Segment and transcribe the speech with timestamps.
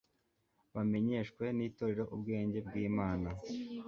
[0.73, 3.29] bamenyeshwe n'itorero ubwenge bw'Imana,